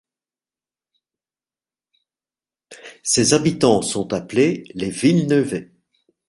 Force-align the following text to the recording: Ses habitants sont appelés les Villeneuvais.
Ses 3.03 3.35
habitants 3.35 3.83
sont 3.83 4.13
appelés 4.13 4.63
les 4.73 4.89
Villeneuvais. 4.89 5.71